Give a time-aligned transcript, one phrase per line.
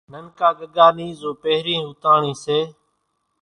[0.11, 2.59] ننڪا ڳڳا نِي زو پھرين ھوتنڻي سي۔